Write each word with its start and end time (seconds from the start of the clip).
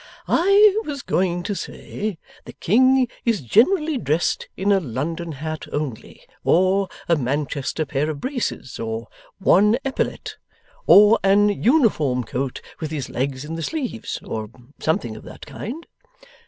'I 0.27 0.77
was 0.83 1.03
going 1.03 1.43
to 1.43 1.53
say, 1.53 2.17
the 2.45 2.53
king 2.53 3.07
is 3.23 3.41
generally 3.41 3.99
dressed 3.99 4.49
in 4.57 4.71
a 4.71 4.79
London 4.79 5.33
hat 5.33 5.67
only, 5.71 6.23
or 6.43 6.89
a 7.07 7.15
Manchester 7.15 7.85
pair 7.85 8.09
of 8.09 8.19
braces, 8.19 8.79
or 8.79 9.09
one 9.37 9.77
epaulette, 9.85 10.37
or 10.87 11.19
an 11.23 11.49
uniform 11.49 12.23
coat 12.23 12.61
with 12.79 12.89
his 12.89 13.11
legs 13.11 13.45
in 13.45 13.53
the 13.53 13.61
sleeves, 13.61 14.19
or 14.25 14.49
something 14.79 15.15
of 15.15 15.21
that 15.21 15.45
kind. 15.45 15.85